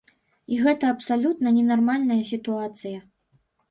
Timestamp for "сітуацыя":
2.35-3.09